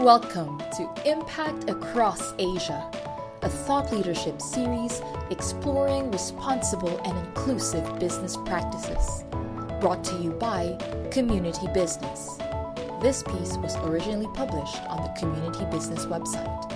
Welcome 0.00 0.62
to 0.78 0.90
Impact 1.04 1.68
Across 1.68 2.32
Asia, 2.38 2.90
a 3.42 3.50
thought 3.50 3.92
leadership 3.92 4.40
series 4.40 5.02
exploring 5.28 6.10
responsible 6.10 6.98
and 7.04 7.18
inclusive 7.26 7.98
business 7.98 8.34
practices. 8.46 9.24
Brought 9.78 10.02
to 10.04 10.16
you 10.16 10.30
by 10.30 10.78
Community 11.10 11.66
Business. 11.74 12.38
This 13.02 13.22
piece 13.24 13.58
was 13.58 13.76
originally 13.84 14.28
published 14.32 14.80
on 14.84 15.02
the 15.02 15.20
Community 15.20 15.66
Business 15.66 16.06
website. 16.06 16.72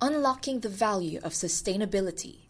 Unlocking 0.00 0.60
the 0.60 0.70
Value 0.70 1.20
of 1.22 1.32
Sustainability, 1.32 2.46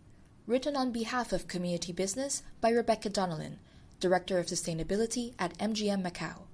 written 0.46 0.76
on 0.76 0.92
behalf 0.92 1.32
of 1.32 1.48
Community 1.48 1.92
Business 1.92 2.44
by 2.60 2.70
Rebecca 2.70 3.10
Donnellan, 3.10 3.58
Director 3.98 4.38
of 4.38 4.46
Sustainability 4.46 5.34
at 5.36 5.58
MGM 5.58 6.08
Macau. 6.08 6.45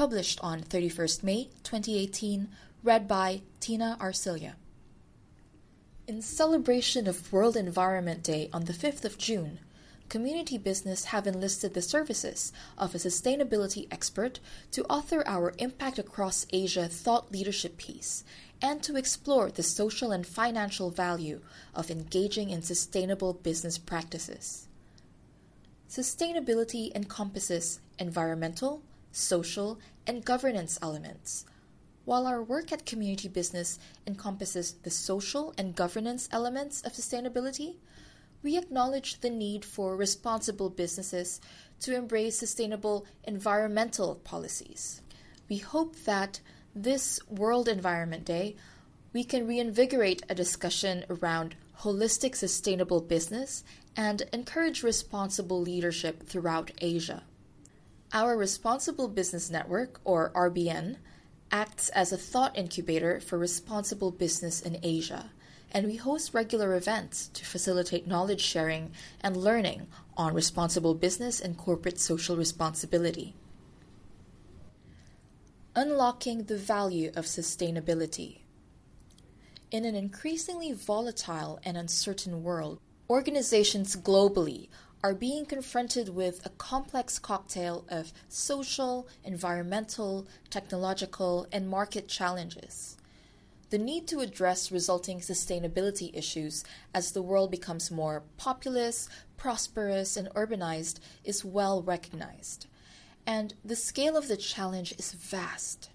Published 0.00 0.40
on 0.40 0.62
31st 0.62 1.22
May 1.22 1.50
2018, 1.62 2.48
read 2.82 3.06
by 3.06 3.42
Tina 3.60 3.98
Arcilia. 4.00 4.54
In 6.08 6.22
celebration 6.22 7.06
of 7.06 7.30
World 7.30 7.54
Environment 7.54 8.22
Day 8.22 8.48
on 8.50 8.64
the 8.64 8.72
5th 8.72 9.04
of 9.04 9.18
June, 9.18 9.58
Community 10.08 10.56
Business 10.56 11.04
have 11.12 11.26
enlisted 11.26 11.74
the 11.74 11.82
services 11.82 12.50
of 12.78 12.94
a 12.94 12.98
sustainability 12.98 13.88
expert 13.90 14.40
to 14.70 14.84
author 14.84 15.22
our 15.26 15.52
Impact 15.58 15.98
Across 15.98 16.46
Asia 16.50 16.88
thought 16.88 17.30
leadership 17.30 17.76
piece 17.76 18.24
and 18.62 18.82
to 18.82 18.96
explore 18.96 19.50
the 19.50 19.62
social 19.62 20.12
and 20.12 20.26
financial 20.26 20.88
value 20.88 21.42
of 21.74 21.90
engaging 21.90 22.48
in 22.48 22.62
sustainable 22.62 23.34
business 23.34 23.76
practices. 23.76 24.66
Sustainability 25.90 26.90
encompasses 26.96 27.80
environmental, 27.98 28.80
social, 29.12 29.80
and 30.06 30.24
governance 30.24 30.78
elements. 30.82 31.44
While 32.04 32.26
our 32.26 32.42
work 32.42 32.72
at 32.72 32.86
community 32.86 33.28
business 33.28 33.78
encompasses 34.06 34.72
the 34.82 34.90
social 34.90 35.54
and 35.58 35.76
governance 35.76 36.28
elements 36.32 36.82
of 36.82 36.92
sustainability, 36.92 37.76
we 38.42 38.56
acknowledge 38.56 39.20
the 39.20 39.30
need 39.30 39.64
for 39.64 39.96
responsible 39.96 40.70
businesses 40.70 41.40
to 41.80 41.94
embrace 41.94 42.38
sustainable 42.38 43.06
environmental 43.24 44.16
policies. 44.16 45.02
We 45.48 45.58
hope 45.58 45.96
that 46.04 46.40
this 46.74 47.20
World 47.28 47.68
Environment 47.68 48.24
Day, 48.24 48.56
we 49.12 49.24
can 49.24 49.46
reinvigorate 49.46 50.22
a 50.28 50.34
discussion 50.34 51.04
around 51.10 51.56
holistic 51.80 52.34
sustainable 52.36 53.00
business 53.00 53.64
and 53.96 54.22
encourage 54.32 54.82
responsible 54.82 55.60
leadership 55.60 56.26
throughout 56.26 56.70
Asia. 56.80 57.24
Our 58.12 58.36
Responsible 58.36 59.06
Business 59.06 59.50
Network, 59.50 60.00
or 60.02 60.32
RBN, 60.34 60.96
acts 61.52 61.90
as 61.90 62.12
a 62.12 62.18
thought 62.18 62.58
incubator 62.58 63.20
for 63.20 63.38
responsible 63.38 64.10
business 64.10 64.60
in 64.60 64.78
Asia, 64.82 65.30
and 65.70 65.86
we 65.86 65.94
host 65.94 66.34
regular 66.34 66.74
events 66.74 67.28
to 67.28 67.44
facilitate 67.44 68.08
knowledge 68.08 68.40
sharing 68.40 68.90
and 69.20 69.36
learning 69.36 69.86
on 70.16 70.34
responsible 70.34 70.92
business 70.92 71.40
and 71.40 71.56
corporate 71.56 72.00
social 72.00 72.36
responsibility. 72.36 73.36
Unlocking 75.76 76.44
the 76.44 76.58
value 76.58 77.12
of 77.14 77.26
sustainability. 77.26 78.40
In 79.70 79.84
an 79.84 79.94
increasingly 79.94 80.72
volatile 80.72 81.60
and 81.64 81.76
uncertain 81.76 82.42
world, 82.42 82.80
organizations 83.08 83.94
globally 83.94 84.66
are 85.02 85.14
being 85.14 85.46
confronted 85.46 86.10
with 86.10 86.44
a 86.44 86.50
complex 86.50 87.18
cocktail 87.18 87.84
of 87.88 88.12
social, 88.28 89.08
environmental, 89.24 90.26
technological, 90.50 91.46
and 91.50 91.68
market 91.68 92.06
challenges. 92.06 92.96
The 93.70 93.78
need 93.78 94.06
to 94.08 94.20
address 94.20 94.72
resulting 94.72 95.20
sustainability 95.20 96.10
issues 96.12 96.64
as 96.92 97.12
the 97.12 97.22
world 97.22 97.50
becomes 97.50 97.90
more 97.90 98.24
populous, 98.36 99.08
prosperous, 99.36 100.16
and 100.16 100.28
urbanized 100.30 100.98
is 101.24 101.44
well 101.44 101.80
recognized. 101.80 102.66
And 103.26 103.54
the 103.64 103.76
scale 103.76 104.16
of 104.16 104.28
the 104.28 104.36
challenge 104.36 104.92
is 104.98 105.12
vast. 105.12 105.88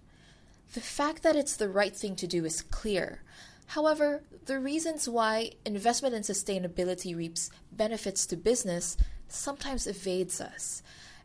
The 0.73 0.81
fact 0.81 1.21
that 1.23 1.35
it's 1.35 1.57
the 1.57 1.69
right 1.69 1.95
thing 1.95 2.15
to 2.15 2.27
do 2.27 2.45
is 2.45 2.61
clear. 2.61 3.21
However, 3.67 4.23
the 4.45 4.59
reasons 4.59 5.09
why 5.09 5.51
investment 5.65 6.15
in 6.15 6.21
sustainability 6.21 7.15
reaps 7.15 7.49
benefits 7.71 8.25
to 8.27 8.37
business 8.37 8.95
sometimes 9.27 9.87
evades 9.87 10.39
us. 10.39 10.83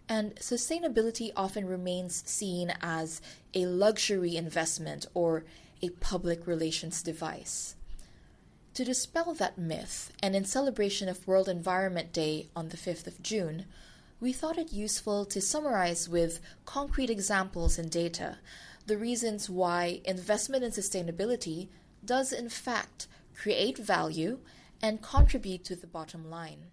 And 0.08 0.34
sustainability 0.36 1.30
often 1.36 1.66
remains 1.66 2.22
seen 2.26 2.72
as 2.82 3.20
a 3.54 3.66
luxury 3.66 4.36
investment 4.36 5.06
or 5.14 5.44
a 5.82 5.90
public 5.90 6.46
relations 6.46 7.02
device. 7.02 7.76
To 8.74 8.84
dispel 8.84 9.34
that 9.34 9.58
myth, 9.58 10.12
and 10.22 10.34
in 10.34 10.44
celebration 10.44 11.08
of 11.08 11.26
World 11.26 11.48
Environment 11.48 12.12
Day 12.12 12.48
on 12.56 12.68
the 12.68 12.76
5th 12.76 13.06
of 13.06 13.22
June, 13.22 13.66
we 14.20 14.32
thought 14.32 14.58
it 14.58 14.72
useful 14.72 15.24
to 15.26 15.40
summarize 15.40 16.08
with 16.08 16.40
concrete 16.66 17.10
examples 17.10 17.78
and 17.78 17.90
data 17.90 18.38
the 18.86 18.96
reasons 18.96 19.48
why 19.48 20.00
investment 20.04 20.64
in 20.64 20.70
sustainability 20.70 21.68
does 22.04 22.32
in 22.32 22.48
fact 22.48 23.06
create 23.34 23.78
value 23.78 24.38
and 24.82 25.02
contribute 25.02 25.64
to 25.64 25.76
the 25.76 25.86
bottom 25.86 26.30
line. 26.30 26.66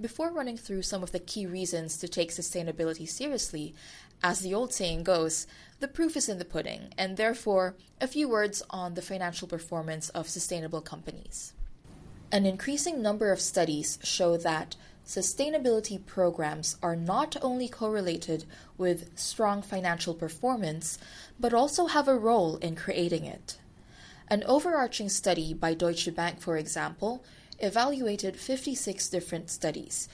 Before 0.00 0.32
running 0.32 0.56
through 0.56 0.82
some 0.82 1.02
of 1.02 1.12
the 1.12 1.20
key 1.20 1.46
reasons 1.46 1.96
to 1.98 2.08
take 2.08 2.32
sustainability 2.32 3.08
seriously, 3.08 3.74
as 4.22 4.40
the 4.40 4.52
old 4.52 4.72
saying 4.72 5.04
goes, 5.04 5.46
the 5.78 5.88
proof 5.88 6.16
is 6.16 6.28
in 6.28 6.38
the 6.38 6.44
pudding, 6.44 6.92
and 6.98 7.16
therefore, 7.16 7.76
a 8.00 8.08
few 8.08 8.28
words 8.28 8.62
on 8.70 8.94
the 8.94 9.02
financial 9.02 9.46
performance 9.46 10.08
of 10.08 10.28
sustainable 10.28 10.80
companies. 10.80 11.52
An 12.32 12.44
increasing 12.44 13.00
number 13.00 13.30
of 13.30 13.40
studies 13.40 13.98
show 14.02 14.36
that 14.38 14.74
sustainability 15.06 16.04
programs 16.04 16.76
are 16.82 16.96
not 16.96 17.36
only 17.42 17.68
correlated 17.68 18.44
with 18.76 19.16
strong 19.16 19.62
financial 19.62 20.14
performance, 20.14 20.98
but 21.38 21.54
also 21.54 21.86
have 21.86 22.08
a 22.08 22.18
role 22.18 22.56
in 22.56 22.74
creating 22.74 23.24
it. 23.24 23.58
An 24.28 24.42
overarching 24.44 25.10
study 25.10 25.52
by 25.52 25.74
Deutsche 25.74 26.14
Bank, 26.14 26.40
for 26.40 26.56
example, 26.56 27.22
evaluated 27.58 28.36
56 28.36 29.08
different 29.10 29.50
studies, 29.50 30.08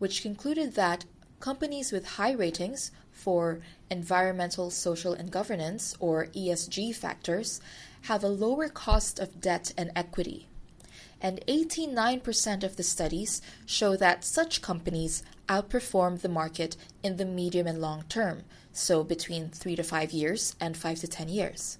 which 0.00 0.22
concluded 0.22 0.74
that 0.74 1.04
companies 1.38 1.92
with 1.92 2.16
high 2.16 2.32
ratings 2.32 2.90
for 3.12 3.60
environmental, 3.88 4.68
social, 4.70 5.12
and 5.12 5.30
governance, 5.30 5.94
or 6.00 6.26
ESG 6.34 6.92
factors, 6.96 7.60
have 8.02 8.24
a 8.24 8.28
lower 8.28 8.68
cost 8.68 9.20
of 9.20 9.40
debt 9.40 9.72
and 9.78 9.92
equity. 9.94 10.48
And 11.20 11.40
89% 11.46 12.64
of 12.64 12.74
the 12.74 12.82
studies 12.82 13.40
show 13.64 13.94
that 13.94 14.24
such 14.24 14.60
companies 14.60 15.22
outperform 15.48 16.20
the 16.20 16.28
market 16.28 16.76
in 17.04 17.16
the 17.16 17.24
medium 17.24 17.68
and 17.68 17.80
long 17.80 18.02
term, 18.08 18.42
so 18.72 19.04
between 19.04 19.50
3 19.50 19.76
to 19.76 19.84
5 19.84 20.10
years 20.10 20.56
and 20.60 20.76
5 20.76 20.98
to 20.98 21.06
10 21.06 21.28
years. 21.28 21.78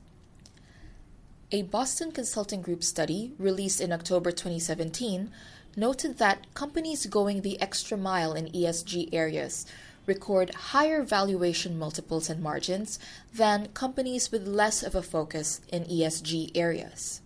A 1.54 1.60
Boston 1.60 2.12
Consulting 2.12 2.62
Group 2.62 2.82
study 2.82 3.34
released 3.38 3.78
in 3.78 3.92
October 3.92 4.30
2017 4.32 5.30
noted 5.76 6.16
that 6.16 6.46
companies 6.54 7.04
going 7.04 7.42
the 7.42 7.60
extra 7.60 7.98
mile 7.98 8.32
in 8.32 8.46
ESG 8.46 9.10
areas 9.12 9.66
record 10.06 10.54
higher 10.54 11.02
valuation 11.02 11.78
multiples 11.78 12.30
and 12.30 12.42
margins 12.42 12.98
than 13.34 13.68
companies 13.68 14.32
with 14.32 14.48
less 14.48 14.82
of 14.82 14.94
a 14.94 15.02
focus 15.02 15.60
in 15.68 15.84
ESG 15.84 16.52
areas. 16.54 17.20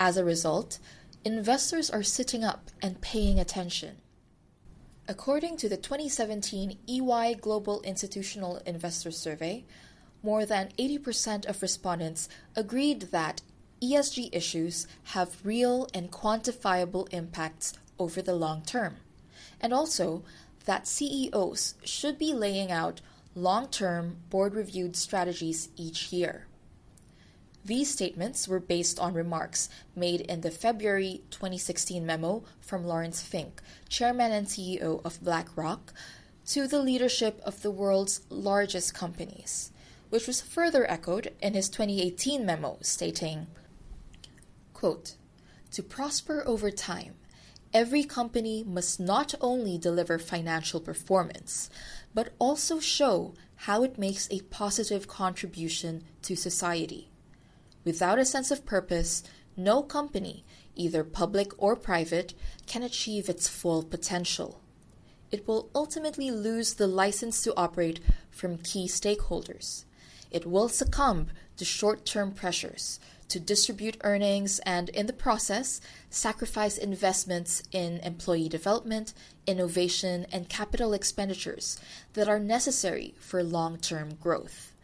As 0.00 0.16
a 0.16 0.24
result, 0.24 0.80
investors 1.24 1.88
are 1.88 2.02
sitting 2.02 2.42
up 2.42 2.68
and 2.82 3.00
paying 3.00 3.38
attention. 3.38 3.98
According 5.06 5.56
to 5.58 5.68
the 5.68 5.76
2017 5.76 6.78
EY 6.88 7.36
Global 7.40 7.80
Institutional 7.82 8.56
Investor 8.66 9.12
Survey, 9.12 9.64
more 10.22 10.44
than 10.44 10.70
80% 10.78 11.46
of 11.46 11.62
respondents 11.62 12.28
agreed 12.54 13.02
that 13.12 13.42
ESG 13.82 14.28
issues 14.32 14.86
have 15.04 15.44
real 15.44 15.88
and 15.94 16.10
quantifiable 16.10 17.08
impacts 17.12 17.72
over 17.98 18.20
the 18.20 18.34
long 18.34 18.62
term, 18.62 18.96
and 19.60 19.72
also 19.72 20.22
that 20.66 20.86
CEOs 20.86 21.74
should 21.84 22.18
be 22.18 22.34
laying 22.34 22.70
out 22.70 23.00
long 23.34 23.68
term 23.68 24.18
board 24.28 24.54
reviewed 24.54 24.96
strategies 24.96 25.70
each 25.76 26.12
year. 26.12 26.46
These 27.64 27.90
statements 27.90 28.48
were 28.48 28.60
based 28.60 28.98
on 28.98 29.14
remarks 29.14 29.68
made 29.94 30.22
in 30.22 30.40
the 30.40 30.50
February 30.50 31.22
2016 31.30 32.04
memo 32.04 32.42
from 32.60 32.86
Lawrence 32.86 33.22
Fink, 33.22 33.62
chairman 33.88 34.32
and 34.32 34.46
CEO 34.46 35.04
of 35.04 35.22
BlackRock, 35.22 35.92
to 36.46 36.66
the 36.66 36.82
leadership 36.82 37.40
of 37.44 37.62
the 37.62 37.70
world's 37.70 38.22
largest 38.30 38.94
companies 38.94 39.69
which 40.10 40.26
was 40.26 40.40
further 40.40 40.88
echoed 40.90 41.32
in 41.40 41.54
his 41.54 41.68
2018 41.68 42.44
memo 42.44 42.76
stating, 42.82 43.46
quote, 44.74 45.14
To 45.72 45.82
prosper 45.82 46.42
over 46.46 46.70
time, 46.70 47.14
every 47.72 48.04
company 48.04 48.64
must 48.64 49.00
not 49.00 49.34
only 49.40 49.78
deliver 49.78 50.18
financial 50.18 50.80
performance, 50.80 51.70
but 52.12 52.34
also 52.38 52.80
show 52.80 53.34
how 53.54 53.82
it 53.82 53.98
makes 53.98 54.28
a 54.30 54.40
positive 54.42 55.06
contribution 55.06 56.02
to 56.22 56.34
society. 56.36 57.10
Without 57.84 58.18
a 58.18 58.24
sense 58.24 58.50
of 58.50 58.66
purpose, 58.66 59.22
no 59.56 59.82
company, 59.82 60.44
either 60.74 61.04
public 61.04 61.52
or 61.58 61.76
private, 61.76 62.34
can 62.66 62.82
achieve 62.82 63.28
its 63.28 63.48
full 63.48 63.82
potential. 63.82 64.60
It 65.30 65.46
will 65.46 65.70
ultimately 65.74 66.30
lose 66.30 66.74
the 66.74 66.86
license 66.86 67.42
to 67.42 67.54
operate 67.56 68.00
from 68.30 68.58
key 68.58 68.86
stakeholders. 68.88 69.84
It 70.30 70.46
will 70.46 70.68
succumb 70.68 71.28
to 71.56 71.64
short 71.64 72.04
term 72.06 72.32
pressures, 72.32 73.00
to 73.28 73.40
distribute 73.40 73.96
earnings, 74.02 74.58
and 74.60 74.88
in 74.90 75.06
the 75.06 75.12
process, 75.12 75.80
sacrifice 76.08 76.76
investments 76.78 77.62
in 77.72 77.98
employee 77.98 78.48
development, 78.48 79.14
innovation, 79.46 80.26
and 80.32 80.48
capital 80.48 80.92
expenditures 80.92 81.78
that 82.14 82.28
are 82.28 82.40
necessary 82.40 83.14
for 83.18 83.42
long 83.42 83.76
term 83.76 84.14
growth. 84.14 84.74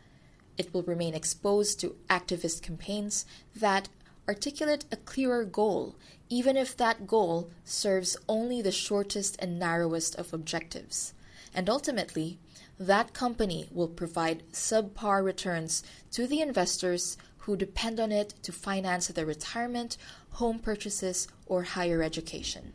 It 0.59 0.73
will 0.73 0.83
remain 0.83 1.15
exposed 1.15 1.81
to 1.81 1.97
activist 2.09 2.63
campaigns 2.63 3.27
that 3.55 3.89
articulate 4.29 4.85
a 4.91 4.97
clearer 4.97 5.45
goal, 5.45 5.97
even 6.29 6.57
if 6.57 6.77
that 6.77 7.07
goal 7.07 7.51
serves 7.65 8.17
only 8.29 8.61
the 8.63 8.73
shortest 8.73 9.37
and 9.39 9.59
narrowest 9.59 10.15
of 10.17 10.33
objectives. 10.33 11.15
And 11.55 11.71
ultimately, 11.71 12.39
that 12.79 13.13
company 13.13 13.69
will 13.73 13.89
provide 13.89 14.43
subpar 14.53 15.25
returns 15.25 15.83
to 16.13 16.27
the 16.27 16.41
investors 16.41 17.17
who 17.39 17.57
depend 17.57 18.01
on 18.01 18.13
it 18.13 18.35
to 18.43 18.53
finance 18.53 19.09
their 19.09 19.25
retirement, 19.25 19.97
home 20.31 20.59
purchases, 20.59 21.29
or 21.47 21.63
higher 21.63 22.03
education. 22.03 22.73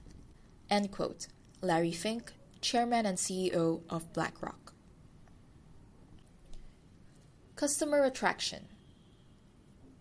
End 0.70 0.92
quote. 0.92 1.28
Larry 1.62 1.92
Fink, 1.92 2.32
Chairman 2.62 3.06
and 3.06 3.18
CEO 3.18 3.82
of 3.90 4.12
BlackRock. 4.14 4.74
Customer 7.56 8.04
attraction. 8.04 8.66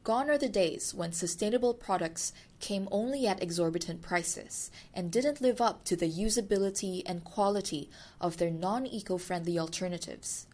Gone 0.03 0.31
are 0.31 0.39
the 0.39 0.49
days 0.49 0.95
when 0.95 1.13
sustainable 1.13 1.75
products 1.75 2.33
came 2.59 2.89
only 2.91 3.27
at 3.27 3.43
exorbitant 3.43 4.01
prices 4.01 4.71
and 4.95 5.11
didn't 5.11 5.43
live 5.43 5.61
up 5.61 5.85
to 5.85 5.97
the 5.97 6.11
usability 6.11 7.03
and 7.05 7.23
quality 7.23 7.91
of 8.19 8.39
their 8.39 8.51
non 8.51 8.87
eco 8.87 9.19
friendly 9.19 9.59
alternatives. 9.59 10.47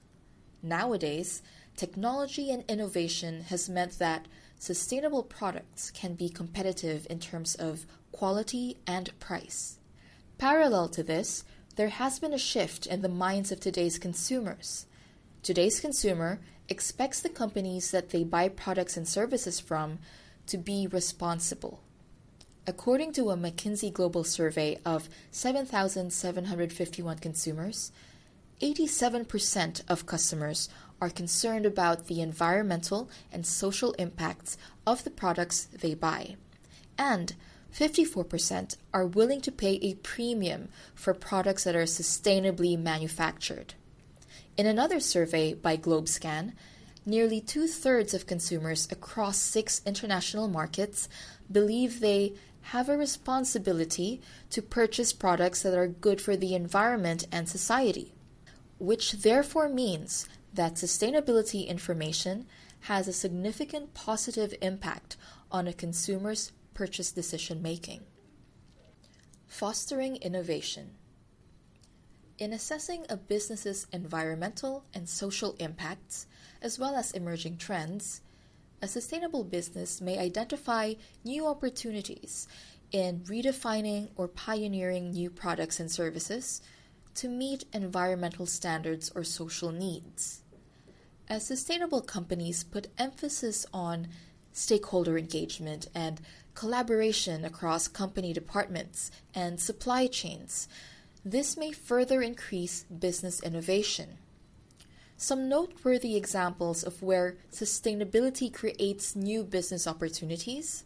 Nowadays, 0.62 1.43
technology 1.76 2.50
and 2.50 2.64
innovation 2.69 3.43
has 3.43 3.69
meant 3.69 4.00
that 4.00 4.26
sustainable 4.58 5.22
products 5.22 5.92
can 5.92 6.14
be 6.14 6.28
competitive 6.28 7.06
in 7.08 7.20
terms 7.20 7.54
of 7.54 7.87
quality 8.10 8.78
and 8.84 9.16
price. 9.20 9.78
Parallel 10.38 10.88
to 10.88 11.04
this, 11.04 11.44
there 11.76 11.90
has 11.90 12.19
been 12.19 12.32
a 12.32 12.38
shift 12.38 12.87
in 12.87 13.02
the 13.02 13.08
minds 13.08 13.52
of 13.52 13.60
today's 13.60 13.99
consumers. 13.99 14.87
Today's 15.42 15.78
consumer 15.78 16.40
expects 16.68 17.20
the 17.20 17.28
companies 17.28 17.90
that 17.90 18.10
they 18.10 18.24
buy 18.24 18.48
products 18.48 18.96
and 18.96 19.06
services 19.06 19.60
from 19.60 19.98
to 20.46 20.58
be 20.58 20.86
responsible. 20.86 21.80
According 22.66 23.12
to 23.12 23.30
a 23.30 23.36
McKinsey 23.36 23.92
Global 23.92 24.24
survey 24.24 24.78
of 24.84 25.08
7,751 25.30 27.18
consumers, 27.18 27.92
87% 28.60 29.82
of 29.88 30.06
customers 30.06 30.68
are 31.00 31.10
concerned 31.10 31.66
about 31.66 32.06
the 32.06 32.20
environmental 32.20 33.08
and 33.30 33.46
social 33.46 33.92
impacts 33.92 34.56
of 34.86 35.04
the 35.04 35.10
products 35.10 35.64
they 35.64 35.94
buy. 35.94 36.36
And 36.98 37.34
54% 37.72 38.76
are 38.94 39.06
willing 39.06 39.42
to 39.42 39.52
pay 39.52 39.74
a 39.82 39.94
premium 39.96 40.68
for 40.94 41.12
products 41.12 41.64
that 41.64 41.76
are 41.76 41.82
sustainably 41.82 42.78
manufactured. 42.78 43.74
In 44.56 44.67
another 44.67 45.00
survey 45.00 45.53
by 45.53 45.76
Globescan, 45.76 46.53
nearly 47.05 47.43
two 47.43 47.67
thirds 47.67 48.14
of 48.14 48.26
consumers 48.26 48.88
across 48.91 49.37
six 49.37 49.82
international 49.85 50.49
markets 50.49 51.11
believe 51.53 52.00
they 52.00 52.32
have 52.62 52.88
a 52.88 52.97
responsibility 52.97 54.23
to 54.50 54.62
purchase 54.62 55.12
products 55.12 55.62
that 55.62 55.76
are 55.76 55.87
good 55.87 56.23
for 56.23 56.37
the 56.37 56.55
environment 56.55 57.26
and 57.31 57.49
society, 57.49 58.14
which 58.79 59.12
therefore 59.12 59.69
means 59.69 60.26
that 60.55 60.75
sustainability 60.75 61.69
information 61.69 62.47
has 62.81 63.06
a 63.06 63.12
significant 63.12 63.93
positive 63.93 64.55
impact 64.62 65.19
on 65.52 65.69
a 65.69 65.73
consumer's 65.73 66.52
purchase 66.73 67.12
decision 67.12 67.61
making. 67.61 68.00
Fostering 69.47 70.17
innovation. 70.17 70.93
In 72.38 72.53
assessing 72.53 73.06
a 73.09 73.17
business's 73.17 73.87
environmental 73.93 74.85
and 74.93 75.09
social 75.09 75.56
impacts, 75.59 76.27
as 76.61 76.79
well 76.79 76.94
as 76.94 77.12
emerging 77.12 77.56
trends, 77.56 78.21
a 78.83 78.88
sustainable 78.88 79.43
business 79.43 80.03
may 80.03 80.19
identify 80.19 80.94
new 81.25 81.47
opportunities 81.47 82.47
in 82.93 83.21
redefining 83.21 84.11
or 84.17 84.29
pioneering 84.29 85.12
new 85.12 85.31
products 85.31 85.81
and 85.81 85.91
services 85.91 86.61
to 87.15 87.29
meet 87.29 87.65
environmental 87.73 88.44
standards 88.44 89.11
or 89.15 89.25
social 89.25 89.73
needs. 89.73 90.43
As 91.29 91.47
sustainable 91.47 92.03
companies 92.03 92.65
put 92.65 92.88
emphasis 92.99 93.65
on 93.73 94.09
stakeholder 94.53 95.17
engagement 95.17 95.88
and 95.94 96.21
collaboration 96.55 97.47
across 97.47 97.88
company 97.88 98.35
departments 98.35 99.11
and 99.35 99.59
supply 99.59 100.06
chains, 100.06 100.69
this 101.26 101.56
may 101.56 101.73
further 101.73 102.23
increase 102.23 102.84
business 102.84 103.43
innovation. 103.43 104.19
Some 105.17 105.49
noteworthy 105.49 106.14
examples 106.14 106.84
of 106.84 107.02
where 107.02 107.37
sustainability 107.50 108.55
creates 108.55 109.17
new 109.17 109.43
business 109.43 109.88
opportunities. 109.88 110.84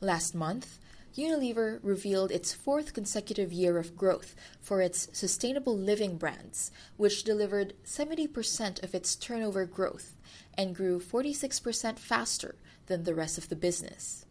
Last 0.00 0.34
month, 0.34 0.80
Unilever 1.16 1.78
revealed 1.84 2.32
its 2.32 2.52
fourth 2.52 2.94
consecutive 2.94 3.52
year 3.52 3.78
of 3.78 3.96
growth 3.96 4.34
for 4.60 4.80
its 4.80 5.08
sustainable 5.12 5.78
living 5.78 6.16
brands, 6.16 6.72
which 6.96 7.22
delivered 7.22 7.74
70% 7.84 8.82
of 8.82 8.92
its 8.92 9.14
turnover 9.14 9.66
growth 9.66 10.16
and 10.58 10.74
grew 10.74 10.98
46% 10.98 12.00
faster 12.00 12.56
than 12.86 13.04
the 13.04 13.14
rest 13.14 13.38
of 13.38 13.48
the 13.48 13.56
business. 13.56 14.23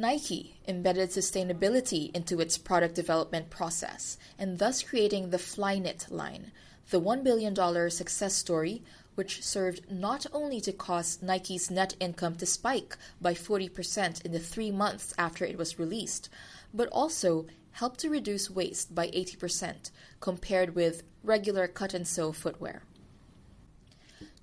Nike 0.00 0.54
embedded 0.68 1.10
sustainability 1.10 2.14
into 2.14 2.38
its 2.38 2.56
product 2.56 2.94
development 2.94 3.50
process 3.50 4.16
and 4.38 4.60
thus 4.60 4.80
creating 4.80 5.30
the 5.30 5.38
Flyknit 5.38 6.08
line, 6.08 6.52
the 6.90 7.00
$1 7.00 7.24
billion 7.24 7.90
success 7.90 8.36
story, 8.36 8.84
which 9.16 9.42
served 9.42 9.90
not 9.90 10.24
only 10.32 10.60
to 10.60 10.72
cause 10.72 11.18
Nike's 11.20 11.68
net 11.68 11.96
income 11.98 12.36
to 12.36 12.46
spike 12.46 12.96
by 13.20 13.34
40% 13.34 14.24
in 14.24 14.30
the 14.30 14.38
three 14.38 14.70
months 14.70 15.12
after 15.18 15.44
it 15.44 15.58
was 15.58 15.80
released, 15.80 16.28
but 16.72 16.88
also 16.92 17.46
helped 17.72 17.98
to 17.98 18.08
reduce 18.08 18.48
waste 18.48 18.94
by 18.94 19.08
80% 19.08 19.90
compared 20.20 20.76
with 20.76 21.02
regular 21.24 21.66
cut 21.66 21.92
and 21.92 22.06
sew 22.06 22.30
footwear. 22.30 22.84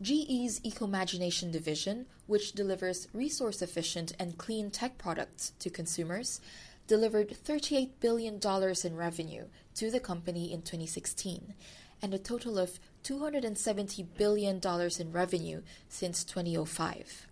GE's 0.01 0.59
Ecomagination 0.59 1.51
division, 1.51 2.05
which 2.27 2.51
delivers 2.51 3.07
resource 3.13 3.61
efficient 3.61 4.13
and 4.19 4.37
clean 4.37 4.69
tech 4.69 4.97
products 4.97 5.53
to 5.59 5.69
consumers, 5.69 6.41
delivered 6.87 7.29
$38 7.29 7.91
billion 7.99 8.39
in 8.83 8.95
revenue 8.95 9.45
to 9.75 9.89
the 9.89 9.99
company 9.99 10.51
in 10.51 10.61
2016 10.61 11.53
and 12.01 12.13
a 12.13 12.19
total 12.19 12.59
of 12.59 12.79
$270 13.03 14.05
billion 14.17 14.59
in 14.99 15.11
revenue 15.11 15.61
since 15.87 16.23
2005. 16.23 17.27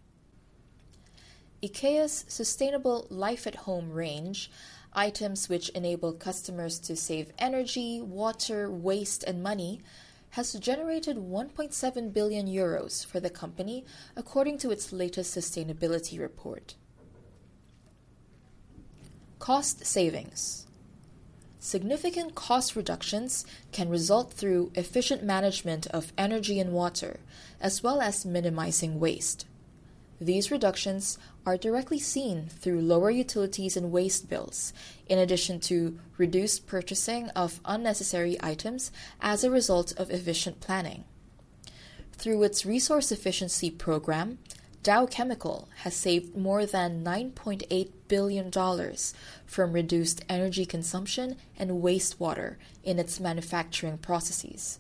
IKEA's 1.62 2.25
sustainable 2.27 3.08
Life 3.10 3.46
at 3.46 3.55
Home 3.55 3.91
range, 3.91 4.50
items 4.93 5.50
which 5.50 5.70
enable 5.70 6.13
customers 6.13 6.79
to 6.79 6.96
save 6.96 7.32
energy, 7.38 8.01
water, 8.01 8.70
waste, 8.70 9.24
and 9.24 9.43
money, 9.43 9.82
has 10.34 10.54
generated 10.54 11.16
1.7 11.16 12.12
billion 12.12 12.48
euros 12.48 13.06
for 13.06 13.20
the 13.20 13.30
company, 13.30 13.86
according 14.16 14.58
to 14.58 14.72
its 14.72 14.92
latest 14.92 15.36
sustainability 15.38 16.20
report. 16.20 16.74
Cost 19.38 19.86
savings. 19.86 20.66
Significant 21.60 22.34
cost 22.34 22.75
reductions 22.75 23.46
can 23.72 23.90
result 23.90 24.34
through 24.34 24.72
efficient 24.74 25.22
management 25.24 25.86
of 25.88 26.12
energy 26.18 26.60
and 26.60 26.72
water, 26.74 27.20
as 27.62 27.84
well 27.84 28.02
as 28.02 28.25
minimizing 28.25 29.00
waste. 29.00 29.46
These 30.20 30.50
reductions 30.50 31.20
are 31.46 31.58
directly 31.58 32.00
seen 32.00 32.48
through 32.48 32.82
lower 32.82 33.10
utilities 33.10 33.76
and 33.76 33.92
waste 33.92 34.30
bills, 34.30 34.74
in 35.08 35.20
addition 35.20 35.60
to 35.60 36.00
reduced 36.18 36.68
purchasing 36.68 37.30
of 37.30 37.60
unnecessary 37.66 38.38
items 38.42 38.92
as 39.22 39.44
a 39.44 39.52
result 39.52 39.94
of 39.98 40.10
efficient 40.10 40.60
planning. 40.60 41.04
Through 42.14 42.44
its 42.44 42.66
resource 42.66 43.12
efficiency 43.12 43.70
program, 43.70 44.38
Dow 44.84 45.06
Chemical 45.06 45.70
has 45.84 45.96
saved 45.96 46.36
more 46.36 46.66
than 46.66 47.04
$9.8 47.04 47.90
billion 48.10 48.52
from 49.46 49.72
reduced 49.72 50.26
energy 50.28 50.66
consumption 50.66 51.38
and 51.58 51.82
wastewater 51.82 52.58
in 52.84 53.00
its 53.00 53.20
manufacturing 53.20 53.98
processes. 53.98 54.80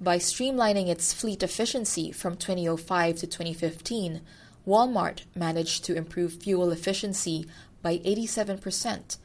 By 0.00 0.16
streamlining 0.16 0.88
its 0.88 1.12
fleet 1.12 1.42
efficiency 1.42 2.10
from 2.12 2.36
2005 2.36 3.16
to 3.16 3.26
2015, 3.26 4.22
Walmart 4.66 5.22
managed 5.34 5.84
to 5.84 5.96
improve 5.96 6.42
fuel 6.42 6.70
efficiency 6.70 7.46
by 7.82 7.98
87%, 7.98 9.16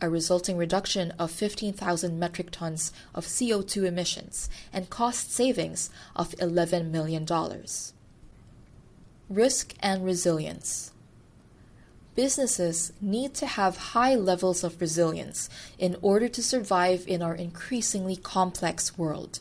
a 0.00 0.08
resulting 0.08 0.56
reduction 0.56 1.12
of 1.18 1.30
15,000 1.30 2.18
metric 2.18 2.50
tons 2.50 2.92
of 3.14 3.26
CO2 3.26 3.84
emissions 3.84 4.48
and 4.72 4.90
cost 4.90 5.32
savings 5.32 5.90
of 6.16 6.30
$11 6.36 6.90
million. 6.90 7.26
Risk 9.28 9.74
and 9.80 10.04
resilience. 10.04 10.92
Businesses 12.14 12.92
need 13.00 13.34
to 13.34 13.46
have 13.46 13.76
high 13.76 14.14
levels 14.14 14.64
of 14.64 14.80
resilience 14.80 15.48
in 15.78 15.96
order 16.02 16.28
to 16.28 16.42
survive 16.42 17.06
in 17.06 17.22
our 17.22 17.34
increasingly 17.34 18.16
complex 18.16 18.96
world. 18.98 19.40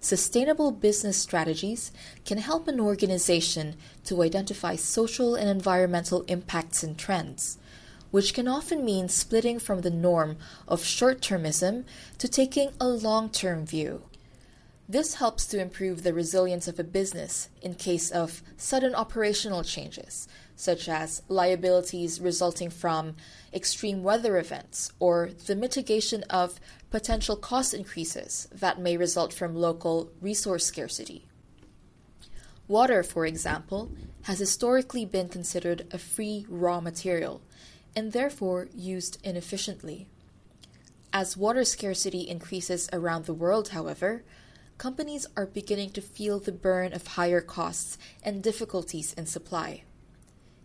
Sustainable 0.00 0.70
business 0.70 1.16
strategies 1.16 1.90
can 2.24 2.38
help 2.38 2.68
an 2.68 2.78
organization 2.78 3.74
to 4.04 4.22
identify 4.22 4.76
social 4.76 5.34
and 5.34 5.48
environmental 5.48 6.22
impacts 6.28 6.84
and 6.84 6.96
trends, 6.96 7.58
which 8.12 8.32
can 8.32 8.46
often 8.46 8.84
mean 8.84 9.08
splitting 9.08 9.58
from 9.58 9.80
the 9.80 9.90
norm 9.90 10.36
of 10.68 10.84
short 10.84 11.20
termism 11.20 11.84
to 12.18 12.28
taking 12.28 12.70
a 12.80 12.86
long 12.86 13.28
term 13.28 13.66
view. 13.66 14.07
This 14.90 15.14
helps 15.14 15.44
to 15.48 15.60
improve 15.60 16.02
the 16.02 16.14
resilience 16.14 16.66
of 16.66 16.78
a 16.78 16.84
business 16.84 17.50
in 17.60 17.74
case 17.74 18.10
of 18.10 18.42
sudden 18.56 18.94
operational 18.94 19.62
changes, 19.62 20.26
such 20.56 20.88
as 20.88 21.20
liabilities 21.28 22.22
resulting 22.22 22.70
from 22.70 23.14
extreme 23.52 24.02
weather 24.02 24.38
events 24.38 24.90
or 24.98 25.28
the 25.46 25.54
mitigation 25.54 26.22
of 26.30 26.58
potential 26.90 27.36
cost 27.36 27.74
increases 27.74 28.48
that 28.50 28.80
may 28.80 28.96
result 28.96 29.34
from 29.34 29.54
local 29.54 30.10
resource 30.22 30.64
scarcity. 30.64 31.26
Water, 32.66 33.02
for 33.02 33.26
example, 33.26 33.92
has 34.22 34.38
historically 34.38 35.04
been 35.04 35.28
considered 35.28 35.86
a 35.90 35.98
free 35.98 36.46
raw 36.48 36.80
material 36.80 37.42
and 37.94 38.12
therefore 38.12 38.68
used 38.74 39.18
inefficiently. 39.22 40.08
As 41.12 41.36
water 41.36 41.64
scarcity 41.64 42.20
increases 42.20 42.88
around 42.90 43.26
the 43.26 43.34
world, 43.34 43.70
however, 43.70 44.22
companies 44.78 45.26
are 45.36 45.46
beginning 45.46 45.90
to 45.90 46.00
feel 46.00 46.38
the 46.38 46.52
burn 46.52 46.92
of 46.92 47.06
higher 47.08 47.40
costs 47.40 47.98
and 48.22 48.42
difficulties 48.42 49.12
in 49.14 49.26
supply. 49.26 49.82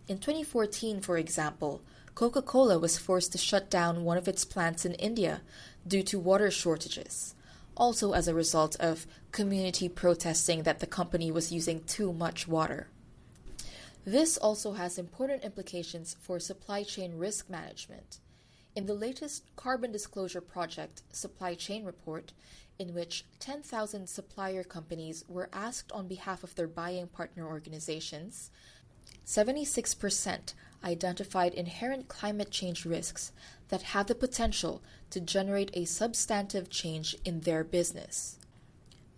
In 0.06 0.18
2014, 0.18 1.00
for 1.00 1.18
example, 1.18 1.82
Coca 2.14 2.40
Cola 2.40 2.78
was 2.78 2.96
forced 2.96 3.32
to 3.32 3.38
shut 3.38 3.68
down 3.68 4.04
one 4.04 4.16
of 4.16 4.28
its 4.28 4.44
plants 4.44 4.84
in 4.84 4.94
India 4.94 5.42
due 5.86 6.04
to 6.04 6.20
water 6.20 6.48
shortages, 6.48 7.34
also 7.76 8.12
as 8.12 8.28
a 8.28 8.34
result 8.34 8.76
of 8.78 9.06
community 9.32 9.88
protesting 9.88 10.62
that 10.62 10.78
the 10.78 10.86
company 10.86 11.32
was 11.32 11.50
using 11.50 11.82
too 11.82 12.12
much 12.12 12.46
water. 12.46 12.86
This 14.04 14.36
also 14.36 14.74
has 14.74 14.96
important 14.96 15.42
implications 15.42 16.14
for 16.20 16.38
supply 16.38 16.84
chain 16.84 17.18
risk 17.18 17.50
management. 17.50 18.20
In 18.76 18.86
the 18.86 18.94
latest 18.94 19.44
Carbon 19.56 19.92
Disclosure 19.92 20.40
Project 20.40 21.02
Supply 21.12 21.54
Chain 21.54 21.84
Report, 21.84 22.32
in 22.78 22.94
which 22.94 23.24
10,000 23.40 24.08
supplier 24.08 24.64
companies 24.64 25.24
were 25.28 25.48
asked 25.52 25.92
on 25.92 26.08
behalf 26.08 26.42
of 26.42 26.54
their 26.54 26.66
buying 26.66 27.06
partner 27.06 27.46
organizations, 27.46 28.50
76% 29.26 30.54
identified 30.82 31.54
inherent 31.54 32.08
climate 32.08 32.50
change 32.50 32.84
risks 32.84 33.32
that 33.68 33.82
have 33.82 34.06
the 34.06 34.14
potential 34.14 34.82
to 35.10 35.20
generate 35.20 35.70
a 35.74 35.84
substantive 35.84 36.68
change 36.68 37.16
in 37.24 37.40
their 37.40 37.64
business. 37.64 38.38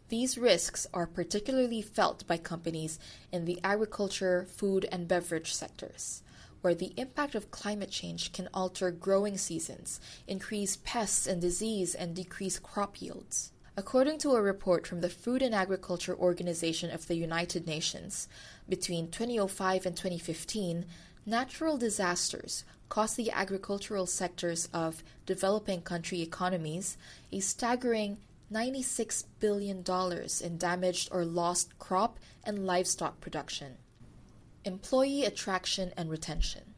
These 0.09 0.39
risks 0.39 0.87
are 0.95 1.07
particularly 1.07 1.83
felt 1.83 2.27
by 2.29 2.39
companies 2.39 3.01
in 3.33 3.45
the 3.45 3.59
agriculture, 3.65 4.47
food, 4.49 4.87
and 4.93 5.09
beverage 5.09 5.53
sectors 5.53 6.23
where 6.61 6.75
the 6.75 6.93
impact 6.97 7.35
of 7.35 7.51
climate 7.51 7.91
change 7.91 8.33
can 8.33 8.49
alter 8.53 8.91
growing 8.91 9.39
seasons, 9.39 10.01
increase 10.27 10.77
pests 10.77 11.27
and 11.27 11.41
disease, 11.41 11.95
and 11.95 12.15
decrease 12.15 12.59
crop 12.59 13.01
yields. 13.01 13.53
According 13.77 14.19
to 14.21 14.31
a 14.31 14.41
report 14.41 14.87
from 14.87 15.03
the 15.03 15.11
Food 15.11 15.43
and 15.43 15.55
Agriculture 15.55 16.17
Organization 16.17 16.91
of 16.91 17.07
the 17.09 17.17
United 17.17 17.67
Nations, 17.67 18.27
between 18.69 19.11
2005 19.11 19.85
and 19.85 19.95
2015, 19.95 20.87
natural 21.27 21.77
disasters 21.77 22.65
cost 22.89 23.17
the 23.17 23.31
agricultural 23.31 24.07
sectors 24.07 24.69
of 24.73 25.03
developing 25.27 25.83
country 25.83 26.23
economies 26.23 26.97
a 27.31 27.41
staggering 27.41 28.17
$96 28.53 29.25
billion 29.41 29.85
in 30.43 30.59
damaged 30.59 31.09
or 31.11 31.25
lost 31.25 31.79
crop 31.79 32.19
and 32.45 32.65
livestock 32.65 33.21
production. 33.21 33.77
Employee 34.67 35.25
attraction 35.25 35.93
and 35.97 36.11
retention. 36.11 36.75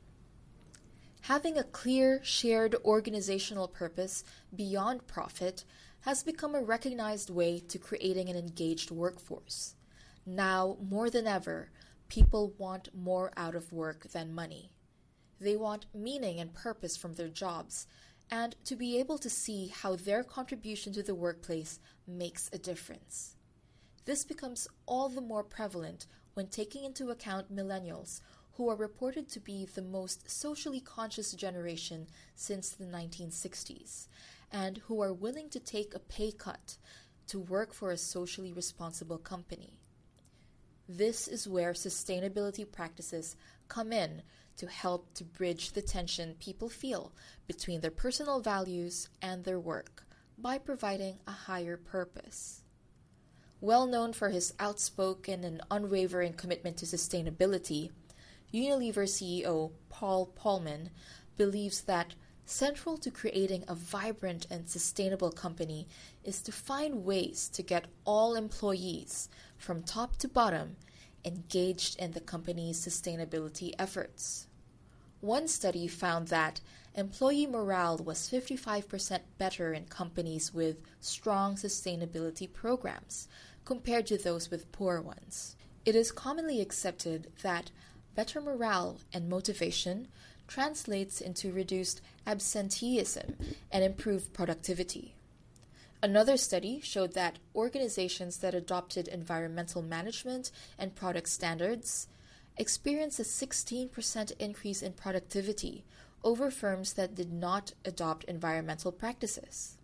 Having 1.23 1.57
a 1.57 1.65
clear, 1.65 2.21
shared 2.23 2.75
organizational 2.85 3.67
purpose 3.67 4.25
beyond 4.55 5.07
profit 5.07 5.65
has 6.01 6.23
become 6.23 6.55
a 6.55 6.61
recognized 6.61 7.31
way 7.31 7.59
to 7.61 7.79
creating 7.79 8.29
an 8.29 8.37
engaged 8.37 8.91
workforce. 8.91 9.75
Now, 10.27 10.77
more 10.87 11.09
than 11.09 11.27
ever, 11.27 11.71
people 12.09 12.53
want 12.59 12.95
more 12.95 13.33
out 13.39 13.55
of 13.55 13.73
work 13.73 14.11
than 14.13 14.35
money. 14.35 14.71
They 15.41 15.57
want 15.57 15.87
meaning 15.95 16.41
and 16.41 16.53
purpose 16.53 16.95
from 16.95 17.15
their 17.15 17.29
jobs 17.29 17.87
and 18.31 18.55
to 18.67 18.77
be 18.77 18.99
able 18.99 19.17
to 19.17 19.31
see 19.31 19.69
how 19.69 19.97
their 19.97 20.23
contribution 20.23 20.93
to 20.93 21.03
the 21.03 21.15
workplace 21.15 21.81
makes 22.07 22.51
a 22.53 22.59
difference. 22.59 23.35
This 24.05 24.27
becomes 24.27 24.69
all 24.85 25.09
the 25.09 25.23
more 25.23 25.43
prevalent 25.43 26.07
when 26.39 26.47
taking 26.47 26.85
into 26.85 27.11
account 27.11 27.53
millennials, 27.53 28.21
who 28.53 28.69
are 28.71 28.77
reported 28.77 29.29
to 29.29 29.41
be 29.41 29.65
the 29.75 29.83
most 29.83 30.31
socially 30.31 30.79
conscious 30.79 31.33
generation 31.33 32.07
since 32.37 32.71
the 32.71 32.85
1960s, 32.85 34.07
and 34.53 34.79
who 34.87 35.03
are 35.03 35.13
willing 35.13 35.49
to 35.49 35.59
take 35.59 35.97
a 35.97 35.99
pay 35.99 36.31
cut 36.31 36.79
to 37.27 37.41
work 37.41 37.75
for 37.75 37.91
a 37.91 37.97
socially 37.97 38.53
responsible 38.53 39.19
company. 39.19 39.81
This 40.89 41.27
is 41.27 41.49
where 41.49 41.73
sustainability 41.73 42.71
practices 42.71 43.35
come 43.67 43.93
in 43.93 44.23
to 44.59 44.69
help 44.69 45.13
to 45.15 45.25
bridge 45.25 45.73
the 45.73 45.83
tension 45.83 46.37
people 46.39 46.69
feel 46.69 47.11
between 47.49 47.81
their 47.81 47.91
personal 47.91 48.39
values 48.39 49.09
and 49.21 49.43
their 49.43 49.59
work 49.59 50.07
by 50.39 50.57
providing 50.57 51.19
a 51.27 51.33
higher 51.33 51.77
purpose. 51.77 52.63
Well 53.61 53.87
known 53.87 54.13
for 54.13 54.29
his 54.29 54.55
outspoken 54.61 55.43
and 55.43 55.61
unwavering 55.69 56.35
commitment 56.35 56.77
to 56.77 56.87
sustainability, 56.87 57.91
Unilever 58.55 59.03
CEO 59.03 59.73
Paul 59.89 60.31
Polman 60.39 60.91
believes 61.37 61.81
that 61.83 62.15
central 62.47 62.97
to 62.99 63.11
creating 63.11 63.65
a 63.67 63.75
vibrant 63.75 64.47
and 64.49 64.69
sustainable 64.69 65.33
company 65.33 65.89
is 66.23 66.41
to 66.43 66.53
find 66.53 67.05
ways 67.05 67.49
to 67.49 67.65
get 67.65 67.89
all 68.05 68.37
employees, 68.37 69.29
from 69.57 69.83
top 69.83 70.17
to 70.19 70.29
bottom, 70.29 70.77
engaged 71.25 71.99
in 71.99 72.13
the 72.13 72.21
company's 72.21 72.79
sustainability 72.79 73.75
efforts. 73.77 74.47
One 75.21 75.49
study 75.49 75.89
found 75.89 76.29
that 76.29 76.61
employee 76.95 77.47
morale 77.47 77.99
was 77.99 78.31
55% 78.31 79.19
better 79.37 79.73
in 79.73 79.87
companies 79.87 80.55
with 80.55 80.81
strong 81.01 81.57
sustainability 81.57 82.51
programs 82.53 83.27
compared 83.69 84.07
to 84.07 84.17
those 84.17 84.51
with 84.51 84.73
poor 84.73 84.99
ones. 84.99 85.55
It 85.85 85.95
is 85.95 86.11
commonly 86.11 86.63
accepted 86.63 87.31
that 87.43 87.71
better 88.15 88.41
morale 88.41 88.97
and 89.13 89.29
motivation 89.29 90.09
translates 90.47 91.21
into 91.21 91.53
reduced 91.53 92.01
absenteeism 92.27 93.37
and 93.71 93.85
improved 93.85 94.33
productivity. 94.33 95.17
Another 96.03 96.39
study 96.39 96.81
showed 96.83 97.13
that 97.13 97.41
organizations 97.55 98.39
that 98.39 98.55
adopted 98.55 99.07
environmental 99.07 99.83
management 99.83 100.51
and 100.79 100.95
product 100.97 101.29
standards 101.29 102.09
experienced 102.57 103.21
a 103.21 103.23
16% 103.23 104.33
increase 104.39 104.81
in 104.81 104.95
productivity 104.95 105.85
over 106.25 106.51
firms 106.51 106.95
that 106.95 107.15
did 107.15 107.35
not 107.35 107.75
adopt 107.85 108.25
environmental 108.25 108.93
practices. 108.93 109.78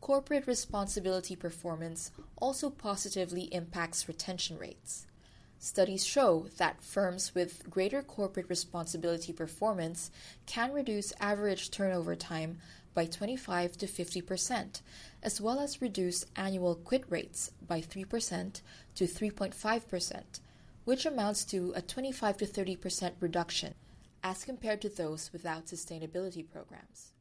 Corporate 0.00 0.46
responsibility 0.46 1.36
performance 1.36 2.10
also 2.38 2.70
positively 2.70 3.42
impacts 3.52 4.08
retention 4.08 4.58
rates. 4.58 5.06
Studies 5.58 6.06
show 6.06 6.46
that 6.56 6.82
firms 6.82 7.34
with 7.34 7.68
greater 7.68 8.00
corporate 8.00 8.48
responsibility 8.48 9.30
performance 9.30 10.10
can 10.46 10.72
reduce 10.72 11.12
average 11.20 11.70
turnover 11.70 12.16
time 12.16 12.58
by 12.94 13.04
25 13.04 13.76
to 13.76 13.86
50 13.86 14.22
percent, 14.22 14.80
as 15.22 15.38
well 15.38 15.60
as 15.60 15.82
reduce 15.82 16.24
annual 16.34 16.74
quit 16.74 17.04
rates 17.10 17.52
by 17.68 17.82
3 17.82 18.04
percent 18.04 18.62
to 18.94 19.04
3.5 19.04 19.86
percent, 19.86 20.40
which 20.86 21.04
amounts 21.04 21.44
to 21.44 21.74
a 21.76 21.82
25 21.82 22.38
to 22.38 22.46
30 22.46 22.76
percent 22.76 23.14
reduction 23.20 23.74
as 24.24 24.44
compared 24.44 24.80
to 24.80 24.88
those 24.88 25.30
without 25.30 25.66
sustainability 25.66 26.42
programs. 26.50 27.12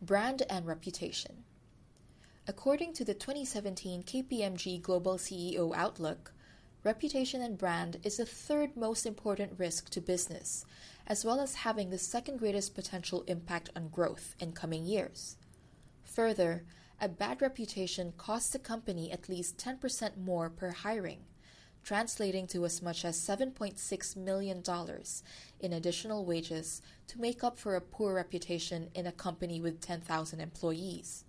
Brand 0.00 0.42
and 0.48 0.64
reputation. 0.64 1.42
According 2.46 2.92
to 2.94 3.04
the 3.04 3.14
2017 3.14 4.04
KPMG 4.04 4.80
Global 4.80 5.16
CEO 5.16 5.74
Outlook, 5.74 6.32
reputation 6.84 7.42
and 7.42 7.58
brand 7.58 7.98
is 8.04 8.18
the 8.18 8.24
third 8.24 8.76
most 8.76 9.06
important 9.06 9.58
risk 9.58 9.90
to 9.90 10.00
business, 10.00 10.64
as 11.08 11.24
well 11.24 11.40
as 11.40 11.56
having 11.56 11.90
the 11.90 11.98
second 11.98 12.38
greatest 12.38 12.76
potential 12.76 13.24
impact 13.26 13.70
on 13.74 13.88
growth 13.88 14.36
in 14.38 14.52
coming 14.52 14.84
years. 14.84 15.36
Further, 16.04 16.62
a 17.00 17.08
bad 17.08 17.42
reputation 17.42 18.12
costs 18.16 18.50
the 18.50 18.60
company 18.60 19.10
at 19.10 19.28
least 19.28 19.58
10% 19.58 20.16
more 20.16 20.48
per 20.48 20.70
hiring, 20.70 21.24
translating 21.82 22.46
to 22.46 22.64
as 22.64 22.80
much 22.80 23.04
as 23.04 23.18
$7.6 23.18 24.16
million 24.16 24.62
in 25.60 25.72
additional 25.72 26.24
wages 26.24 26.82
to 27.08 27.20
make 27.20 27.42
up 27.42 27.58
for 27.58 27.74
a 27.74 27.80
poor 27.80 28.14
reputation 28.14 28.90
in 28.94 29.06
a 29.06 29.12
company 29.12 29.60
with 29.60 29.80
10,000 29.80 30.40
employees. 30.40 31.24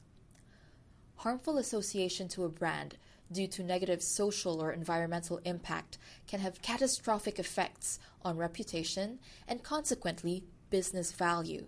Harmful 1.17 1.57
association 1.57 2.27
to 2.29 2.45
a 2.45 2.49
brand 2.49 2.97
due 3.31 3.47
to 3.47 3.63
negative 3.63 4.01
social 4.01 4.61
or 4.61 4.71
environmental 4.71 5.39
impact 5.45 5.97
can 6.27 6.39
have 6.39 6.61
catastrophic 6.61 7.37
effects 7.39 7.99
on 8.23 8.37
reputation 8.37 9.19
and 9.47 9.63
consequently 9.63 10.43
business 10.69 11.11
value. 11.11 11.65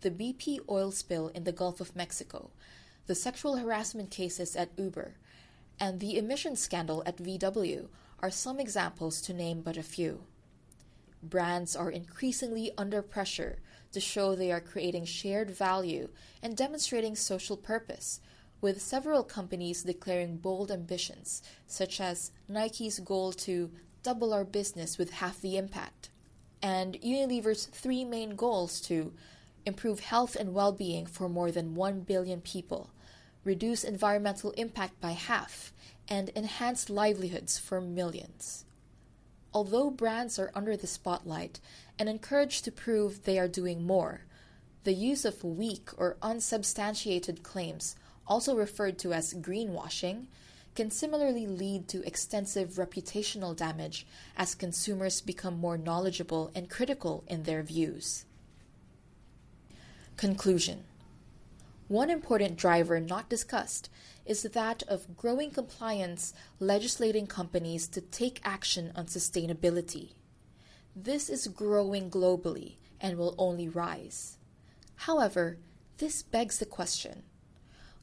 The 0.00 0.10
BP 0.10 0.60
oil 0.68 0.90
spill 0.90 1.28
in 1.28 1.44
the 1.44 1.52
Gulf 1.52 1.80
of 1.80 1.96
Mexico, 1.96 2.50
the 3.06 3.14
sexual 3.14 3.56
harassment 3.56 4.10
cases 4.10 4.56
at 4.56 4.70
Uber, 4.76 5.14
and 5.78 6.00
the 6.00 6.18
emissions 6.18 6.60
scandal 6.60 7.02
at 7.06 7.18
VW 7.18 7.88
are 8.20 8.30
some 8.30 8.58
examples 8.58 9.20
to 9.22 9.32
name 9.32 9.60
but 9.60 9.76
a 9.76 9.82
few. 9.82 10.24
Brands 11.22 11.74
are 11.74 11.90
increasingly 11.90 12.72
under 12.76 13.02
pressure 13.02 13.58
to 13.92 14.00
show 14.00 14.34
they 14.34 14.52
are 14.52 14.60
creating 14.60 15.04
shared 15.04 15.50
value 15.50 16.08
and 16.42 16.56
demonstrating 16.56 17.16
social 17.16 17.56
purpose, 17.56 18.20
with 18.60 18.82
several 18.82 19.22
companies 19.22 19.82
declaring 19.82 20.36
bold 20.36 20.70
ambitions, 20.70 21.42
such 21.66 22.00
as 22.00 22.32
Nike's 22.48 22.98
goal 22.98 23.32
to 23.32 23.70
double 24.02 24.32
our 24.32 24.44
business 24.44 24.98
with 24.98 25.10
half 25.10 25.40
the 25.40 25.56
impact, 25.56 26.10
and 26.62 27.00
Unilever's 27.02 27.66
three 27.66 28.04
main 28.04 28.36
goals 28.36 28.80
to 28.82 29.12
improve 29.64 30.00
health 30.00 30.36
and 30.36 30.54
well 30.54 30.72
being 30.72 31.06
for 31.06 31.28
more 31.28 31.50
than 31.50 31.74
1 31.74 32.00
billion 32.00 32.40
people, 32.40 32.90
reduce 33.44 33.84
environmental 33.84 34.52
impact 34.52 35.00
by 35.00 35.10
half, 35.10 35.72
and 36.08 36.30
enhance 36.36 36.88
livelihoods 36.88 37.58
for 37.58 37.80
millions. 37.80 38.64
Although 39.56 39.92
brands 39.92 40.38
are 40.38 40.52
under 40.54 40.76
the 40.76 40.86
spotlight 40.86 41.60
and 41.98 42.10
encouraged 42.10 42.62
to 42.66 42.70
prove 42.70 43.24
they 43.24 43.38
are 43.38 43.48
doing 43.48 43.86
more, 43.86 44.20
the 44.84 44.92
use 44.92 45.24
of 45.24 45.42
weak 45.42 45.88
or 45.96 46.18
unsubstantiated 46.20 47.42
claims, 47.42 47.96
also 48.26 48.54
referred 48.54 48.98
to 48.98 49.14
as 49.14 49.32
greenwashing, 49.32 50.26
can 50.74 50.90
similarly 50.90 51.46
lead 51.46 51.88
to 51.88 52.06
extensive 52.06 52.72
reputational 52.72 53.56
damage 53.56 54.06
as 54.36 54.54
consumers 54.54 55.22
become 55.22 55.56
more 55.58 55.78
knowledgeable 55.78 56.50
and 56.54 56.68
critical 56.68 57.24
in 57.26 57.44
their 57.44 57.62
views. 57.62 58.26
Conclusion 60.18 60.84
One 61.88 62.10
important 62.10 62.56
driver 62.58 63.00
not 63.00 63.30
discussed 63.30 63.88
is 64.26 64.42
that 64.42 64.82
of 64.84 65.16
growing 65.16 65.50
compliance 65.50 66.34
legislating 66.58 67.26
companies 67.26 67.88
to 67.88 68.00
take 68.00 68.40
action 68.44 68.92
on 68.94 69.06
sustainability. 69.06 70.12
This 70.94 71.28
is 71.28 71.48
growing 71.48 72.10
globally 72.10 72.76
and 73.00 73.18
will 73.18 73.34
only 73.38 73.68
rise. 73.68 74.38
However, 74.96 75.58
this 75.98 76.22
begs 76.22 76.58
the 76.58 76.66
question 76.66 77.22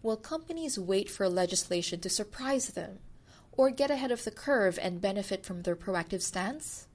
Will 0.02 0.18
companies 0.18 0.78
wait 0.78 1.10
for 1.10 1.30
legislation 1.30 2.00
to 2.02 2.10
surprise 2.10 2.68
them, 2.70 3.00
or 3.54 3.70
get 3.70 3.90
ahead 3.90 4.12
of 4.12 4.24
the 4.24 4.32
curve 4.32 4.78
and 4.82 5.00
benefit 5.00 5.46
from 5.46 5.62
their 5.62 5.76
proactive 5.76 6.22
stance? 6.22 6.88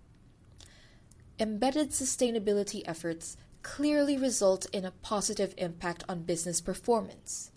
Embedded 1.40 1.90
sustainability 1.90 2.83
efforts 2.85 3.37
clearly 3.62 4.16
result 4.16 4.66
in 4.72 4.85
a 4.85 4.90
positive 4.90 5.55
impact 5.57 6.05
on 6.09 6.22
business 6.22 6.61
performance. 6.61 7.50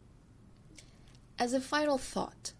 As 1.41 1.53
a 1.55 1.59
final 1.59 1.97
thought, 1.97 2.53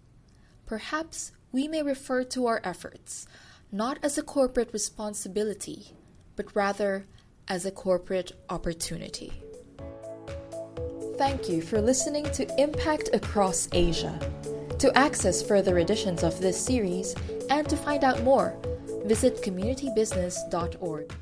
perhaps 0.65 1.33
we 1.51 1.67
may 1.67 1.83
refer 1.83 2.23
to 2.23 2.47
our 2.47 2.59
efforts 2.63 3.27
not 3.71 3.99
as 4.01 4.17
a 4.17 4.23
corporate 4.23 4.73
responsibility, 4.73 5.93
but 6.35 6.55
rather 6.55 7.05
as 7.47 7.63
a 7.63 7.69
corporate 7.69 8.31
opportunity. 8.49 9.31
Thank 11.15 11.47
you 11.47 11.61
for 11.61 11.79
listening 11.79 12.23
to 12.31 12.59
Impact 12.59 13.11
Across 13.13 13.69
Asia. 13.71 14.19
To 14.79 14.91
access 14.97 15.43
further 15.43 15.77
editions 15.77 16.23
of 16.23 16.41
this 16.41 16.59
series 16.59 17.13
and 17.51 17.69
to 17.69 17.77
find 17.77 18.03
out 18.03 18.23
more, 18.23 18.57
visit 19.05 19.43
communitybusiness.org. 19.43 21.13